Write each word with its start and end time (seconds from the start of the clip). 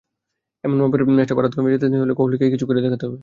এমন 0.63 0.77
চাপের 0.81 1.01
ম্যাচটা 1.09 1.35
ভারতকে 1.37 1.71
জেতাতে 1.73 1.97
হলে 2.01 2.13
কোহলিকেই 2.13 2.51
কিছু 2.53 2.65
করে 2.67 2.79
দেখাতে 2.81 3.03
হবে। 3.07 3.17